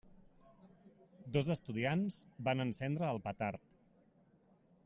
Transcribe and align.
Dos 1.35 1.51
estudiants 1.55 2.19
van 2.49 2.67
encendre 2.67 3.11
el 3.15 3.25
petard. 3.29 3.69